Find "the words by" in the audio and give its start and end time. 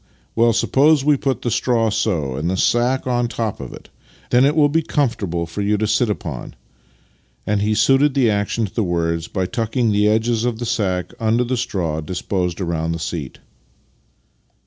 8.73-9.45